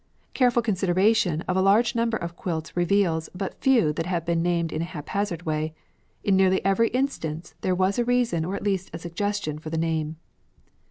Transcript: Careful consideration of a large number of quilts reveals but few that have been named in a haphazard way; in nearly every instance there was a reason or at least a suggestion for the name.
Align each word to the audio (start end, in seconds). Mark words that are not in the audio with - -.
Careful 0.33 0.63
consideration 0.63 1.41
of 1.41 1.55
a 1.55 1.61
large 1.61 1.93
number 1.93 2.17
of 2.17 2.35
quilts 2.35 2.75
reveals 2.75 3.29
but 3.35 3.61
few 3.61 3.93
that 3.93 4.07
have 4.07 4.25
been 4.25 4.41
named 4.41 4.71
in 4.73 4.81
a 4.81 4.85
haphazard 4.85 5.43
way; 5.43 5.75
in 6.23 6.35
nearly 6.35 6.65
every 6.65 6.87
instance 6.87 7.53
there 7.61 7.75
was 7.75 7.99
a 7.99 8.03
reason 8.03 8.43
or 8.43 8.55
at 8.55 8.63
least 8.63 8.89
a 8.95 8.97
suggestion 8.97 9.59
for 9.59 9.69
the 9.69 9.77
name. 9.77 10.15